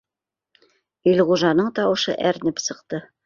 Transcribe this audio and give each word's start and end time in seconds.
—Илғужаның 1.11 1.69
тауышы 1.81 2.17
әрнеп 2.33 2.65
сыҡты 2.67 3.03